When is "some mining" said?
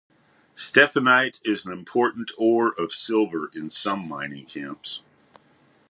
3.69-4.47